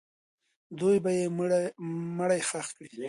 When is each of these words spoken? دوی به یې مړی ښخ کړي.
دوی 0.79 0.97
به 1.03 1.11
یې 1.19 1.25
مړی 2.17 2.41
ښخ 2.49 2.67
کړي. 2.77 2.93